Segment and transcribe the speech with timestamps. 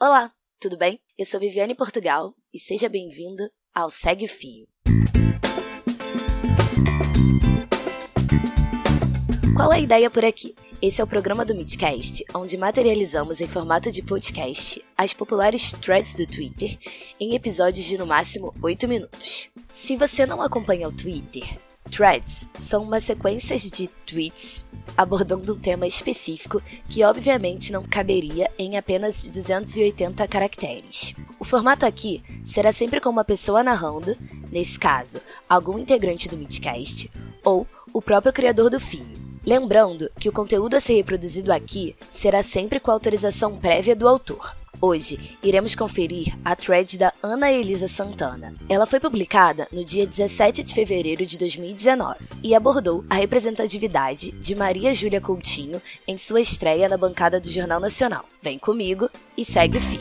[0.00, 0.30] Olá,
[0.60, 1.00] tudo bem?
[1.18, 3.42] Eu sou Viviane Portugal e seja bem-vindo
[3.74, 4.68] ao Segue o Fio.
[9.56, 10.54] Qual é a ideia por aqui?
[10.80, 16.14] Esse é o programa do Midcast, onde materializamos em formato de podcast as populares threads
[16.14, 16.78] do Twitter
[17.18, 19.48] em episódios de no máximo 8 minutos.
[19.68, 21.58] Se você não acompanha o Twitter,
[21.88, 24.66] threads são uma sequência de tweets
[24.96, 31.14] abordando um tema específico que obviamente não caberia em apenas 280 caracteres.
[31.38, 34.16] O formato aqui será sempre com uma pessoa narrando,
[34.50, 37.10] nesse caso, algum integrante do Midcast
[37.44, 39.06] ou o próprio criador do fio.
[39.46, 44.54] Lembrando que o conteúdo a ser reproduzido aqui será sempre com autorização prévia do autor.
[44.80, 48.54] Hoje, iremos conferir a thread da Ana Elisa Santana.
[48.68, 54.54] Ela foi publicada no dia 17 de fevereiro de 2019 e abordou a representatividade de
[54.54, 58.24] Maria Júlia Coutinho em sua estreia na bancada do Jornal Nacional.
[58.40, 60.00] Vem comigo e segue o fio.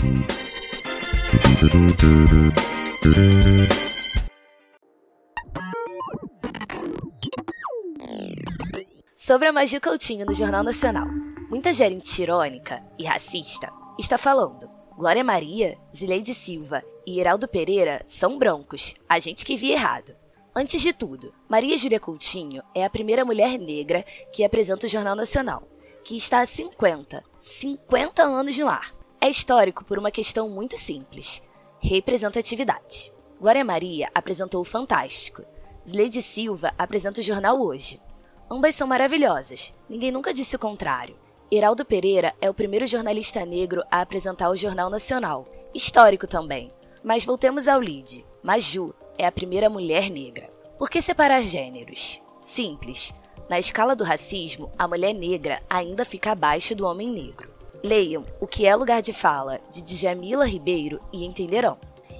[9.16, 11.08] Sobre a Maju Coutinho no Jornal Nacional.
[11.50, 14.70] Muita gerente irônica e racista está falando.
[14.96, 20.16] Glória Maria, Zileide Silva e Heraldo Pereira são broncos, a gente que via errado.
[20.56, 25.16] Antes de tudo, Maria Júlia Coutinho é a primeira mulher negra que apresenta o Jornal
[25.16, 25.68] Nacional,
[26.04, 28.92] que está há 50, 50 anos no ar.
[29.22, 31.44] É histórico por uma questão muito simples:
[31.80, 33.12] representatividade.
[33.40, 35.44] Glória Maria apresentou o Fantástico.
[35.88, 38.02] Zileide Silva apresenta o Jornal Hoje.
[38.50, 41.16] Ambas são maravilhosas, ninguém nunca disse o contrário.
[41.50, 45.48] Heraldo Pereira é o primeiro jornalista negro a apresentar o Jornal Nacional.
[45.74, 46.70] Histórico também.
[47.02, 48.26] Mas voltemos ao lead.
[48.44, 50.50] Maju é a primeira mulher negra.
[50.78, 52.22] Por que separar gêneros?
[52.42, 53.14] Simples.
[53.50, 57.50] Na escala do racismo, a mulher negra ainda fica abaixo do homem negro.
[57.82, 61.78] Leiam O que é Lugar de Fala, de Djamila Ribeiro, e entenderão.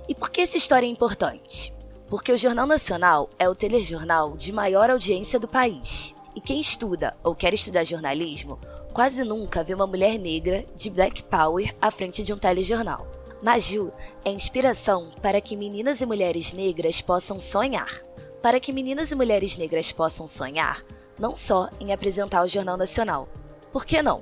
[0.08, 1.74] E por que essa história é importante?
[2.08, 6.16] Porque o Jornal Nacional é o telejornal de maior audiência do país.
[6.38, 8.60] E quem estuda ou quer estudar jornalismo
[8.94, 13.08] quase nunca vê uma mulher negra de Black Power à frente de um telejornal.
[13.42, 13.92] Maju
[14.24, 18.04] é inspiração para que meninas e mulheres negras possam sonhar.
[18.40, 20.84] Para que meninas e mulheres negras possam sonhar,
[21.18, 23.28] não só em apresentar o Jornal Nacional.
[23.74, 24.22] Por que não?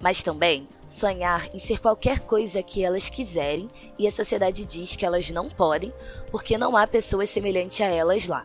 [0.00, 5.04] Mas também sonhar em ser qualquer coisa que elas quiserem e a sociedade diz que
[5.04, 5.92] elas não podem
[6.30, 8.44] porque não há pessoas semelhantes a elas lá.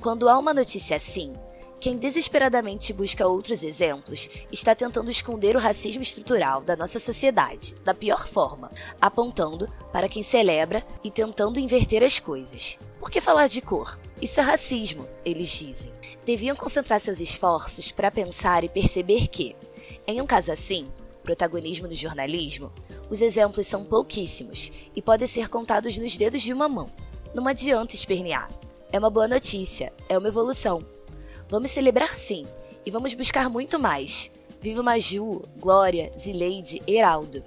[0.00, 1.34] Quando há uma notícia assim,
[1.84, 7.92] quem desesperadamente busca outros exemplos está tentando esconder o racismo estrutural da nossa sociedade, da
[7.92, 12.78] pior forma, apontando para quem celebra e tentando inverter as coisas.
[12.98, 13.98] Por que falar de cor?
[14.18, 15.92] Isso é racismo, eles dizem.
[16.24, 19.54] Deviam concentrar seus esforços para pensar e perceber que,
[20.06, 20.88] em um caso assim,
[21.22, 22.72] protagonismo do jornalismo,
[23.10, 26.86] os exemplos são pouquíssimos e podem ser contados nos dedos de uma mão.
[27.34, 28.48] Não adianta espernear.
[28.90, 30.78] É uma boa notícia, é uma evolução,
[31.54, 32.44] Vamos celebrar sim,
[32.84, 34.28] e vamos buscar muito mais.
[34.60, 37.44] Viva Maju, Glória, Zileide, Heraldo.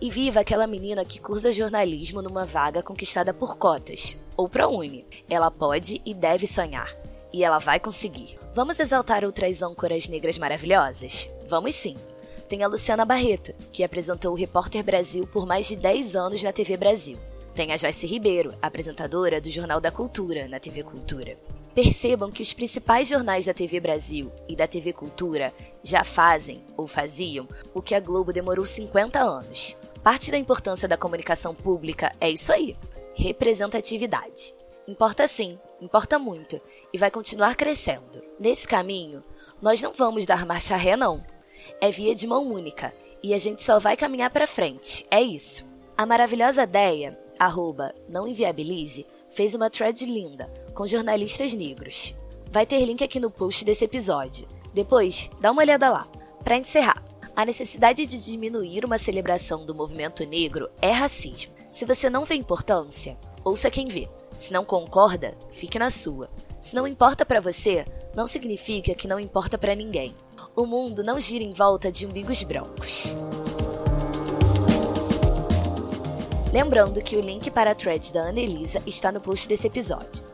[0.00, 5.04] E viva aquela menina que cursa jornalismo numa vaga conquistada por cotas, ou ProUni.
[5.28, 6.90] Ela pode e deve sonhar.
[7.30, 8.38] E ela vai conseguir.
[8.54, 11.28] Vamos exaltar outras âncoras negras maravilhosas?
[11.46, 11.98] Vamos sim.
[12.48, 16.50] Tem a Luciana Barreto, que apresentou o Repórter Brasil por mais de 10 anos na
[16.50, 17.18] TV Brasil.
[17.54, 21.36] Tem a Joyce Ribeiro, apresentadora do Jornal da Cultura, na TV Cultura.
[21.74, 25.52] Percebam que os principais jornais da TV Brasil e da TV Cultura
[25.84, 29.76] já fazem, ou faziam, o que a Globo demorou 50 anos.
[30.02, 32.76] Parte da importância da comunicação pública é isso aí:
[33.14, 34.54] representatividade.
[34.88, 36.60] Importa sim, importa muito,
[36.92, 38.20] e vai continuar crescendo.
[38.38, 39.22] Nesse caminho,
[39.62, 41.22] nós não vamos dar marcha ré, não.
[41.80, 42.92] É via de mão única,
[43.22, 45.64] e a gente só vai caminhar para frente, é isso.
[45.96, 52.14] A maravilhosa ideia, arroba, não inviabilize, fez uma thread linda, com jornalistas negros.
[52.50, 54.46] Vai ter link aqui no post desse episódio.
[54.74, 56.06] Depois, dá uma olhada lá.
[56.44, 57.02] Para encerrar,
[57.34, 61.54] a necessidade de diminuir uma celebração do movimento negro é racismo.
[61.70, 64.08] Se você não vê importância, ouça quem vê.
[64.36, 66.28] Se não concorda, fique na sua.
[66.60, 67.84] Se não importa para você,
[68.14, 70.14] não significa que não importa para ninguém.
[70.56, 73.04] O mundo não gira em volta de umbigos brancos.
[76.52, 80.24] Lembrando que o link para a thread da Ana Elisa está no post desse episódio.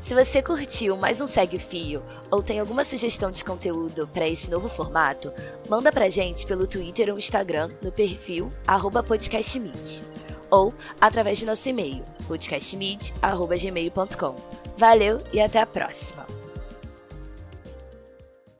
[0.00, 4.28] Se você curtiu mais um Segue o Fio ou tem alguma sugestão de conteúdo para
[4.28, 5.32] esse novo formato,
[5.68, 8.50] manda pra gente pelo Twitter ou Instagram no perfil
[9.08, 10.02] podcastmeet
[10.50, 14.36] ou através de nosso e-mail podcastmeet.gmail.com.
[14.76, 16.23] Valeu e até a próxima!